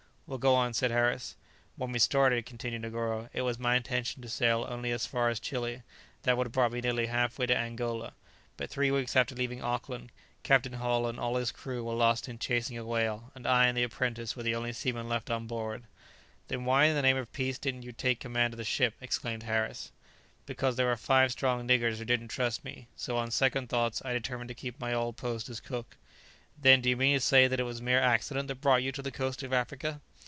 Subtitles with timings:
[0.27, 1.35] "Well, go on," said Harris.
[1.75, 5.41] "When we started," continued Negoro, "it was my intention to sail only as far as
[5.41, 5.81] Chili:
[6.23, 8.13] that would have brought me nearly half way to Angola;
[8.55, 10.09] but three weeks after leaving Auckland,
[10.41, 13.75] Captain Hull and all his crew were lost in chasing a whale, and I and
[13.77, 15.83] the apprentice were the only seamen left on board."
[16.47, 19.43] "Then why in the name of peace didn't you take command of the ship?" exclaimed
[19.43, 19.91] Harris.
[19.91, 21.31] [Illustration: Both men, starting to their feet, looked anxiously around them.] "Because there were five
[21.31, 24.93] strong niggers who didn't trust me; so, on second thoughts, I determined to keep my
[24.93, 25.97] old post as cook."
[26.57, 29.01] "Then do you mean to say that it was mere accident that brought you to
[29.01, 29.99] the coast of Africa?"